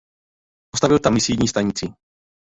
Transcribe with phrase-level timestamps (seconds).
[0.73, 1.87] Postavil tam misijní stanici.